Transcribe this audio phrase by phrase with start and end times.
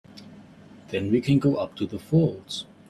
[0.87, 2.65] Then we can go up to the falls.